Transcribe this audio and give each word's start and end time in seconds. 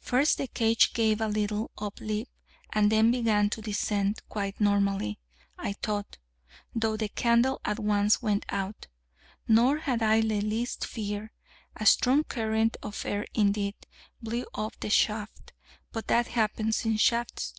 First 0.00 0.38
the 0.38 0.48
cage 0.48 0.94
gave 0.94 1.20
a 1.20 1.28
little 1.28 1.70
up 1.78 2.00
leap, 2.00 2.28
and 2.72 2.90
then 2.90 3.12
began 3.12 3.48
to 3.50 3.62
descend 3.62 4.20
quite 4.28 4.60
normally, 4.60 5.20
I 5.56 5.74
thought, 5.74 6.18
though 6.74 6.96
the 6.96 7.08
candle 7.08 7.60
at 7.64 7.78
once 7.78 8.20
went 8.20 8.46
out 8.48 8.88
nor 9.46 9.78
had 9.78 10.02
I 10.02 10.22
the 10.22 10.40
least 10.40 10.84
fear; 10.84 11.30
a 11.76 11.86
strong 11.86 12.24
current 12.24 12.76
of 12.82 13.04
air, 13.06 13.26
indeed, 13.32 13.76
blew 14.20 14.46
up 14.56 14.74
the 14.80 14.90
shaft: 14.90 15.52
but 15.92 16.08
that 16.08 16.26
happens 16.26 16.84
in 16.84 16.96
shafts. 16.96 17.54